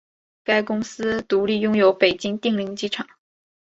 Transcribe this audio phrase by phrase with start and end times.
[0.43, 3.07] 该公司独立拥有北京定陵机场。